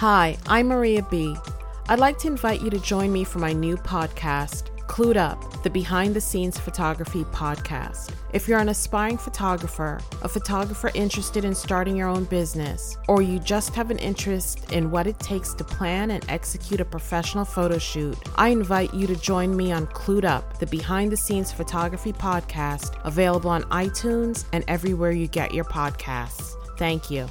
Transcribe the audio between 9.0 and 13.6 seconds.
photographer, a photographer interested in starting your own business, or you